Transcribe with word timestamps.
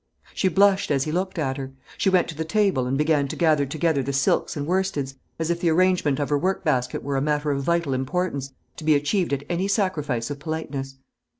She 0.33 0.47
blushed 0.47 0.89
as 0.89 1.03
he 1.03 1.11
looked 1.11 1.37
at 1.37 1.57
her. 1.57 1.73
She 1.95 2.09
went 2.09 2.27
to 2.29 2.35
the 2.35 2.43
table 2.43 2.87
and 2.87 2.97
began 2.97 3.27
to 3.27 3.35
gather 3.35 3.67
together 3.67 4.01
the 4.01 4.11
silks 4.13 4.57
and 4.57 4.65
worsteds, 4.65 5.13
as 5.37 5.51
if 5.51 5.59
the 5.61 5.69
arrangement 5.69 6.19
of 6.19 6.29
her 6.29 6.39
workbasket 6.39 7.03
were 7.03 7.17
a 7.17 7.21
matter 7.21 7.51
of 7.51 7.61
vital 7.61 7.93
importance, 7.93 8.51
to 8.77 8.83
be 8.83 8.95
achieved 8.95 9.31
at 9.31 9.43
any 9.47 9.67
sacrifice 9.67 10.31
of 10.31 10.39
politeness. 10.39 10.95